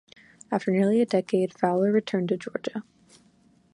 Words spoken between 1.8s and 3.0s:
returned to Georgia.